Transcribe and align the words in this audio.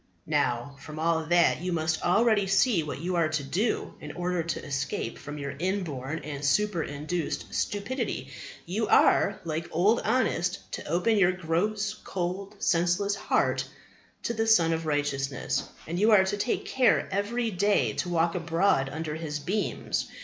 Now, 0.25 0.77
from 0.79 0.97
all 0.97 1.23
that, 1.27 1.61
you 1.61 1.71
must 1.71 2.01
already 2.01 2.47
see 2.47 2.81
what 2.81 2.99
you 3.01 3.15
are 3.17 3.29
to 3.29 3.43
do 3.43 3.93
in 4.01 4.11
order 4.13 4.41
to 4.41 4.65
escape 4.65 5.19
from 5.19 5.37
your 5.37 5.51
inborn 5.59 6.21
and 6.23 6.43
superinduced 6.43 7.53
stupidity. 7.53 8.31
You 8.65 8.87
are, 8.87 9.39
like 9.43 9.67
Old 9.71 9.99
Honest, 10.03 10.71
to 10.71 10.83
open 10.87 11.17
your 11.17 11.33
gross, 11.33 11.93
cold, 11.93 12.55
senseless 12.57 13.13
heart 13.15 13.67
to 14.23 14.33
the 14.33 14.47
Sun 14.47 14.73
of 14.73 14.87
Righteousness, 14.87 15.69
and 15.85 15.99
you 15.99 16.09
are 16.09 16.23
to 16.23 16.35
take 16.35 16.65
care 16.65 17.07
every 17.11 17.51
day 17.51 17.93
to 17.93 18.09
walk 18.09 18.33
abroad 18.33 18.89
under 18.91 19.13
His 19.13 19.37
beams. 19.37 20.09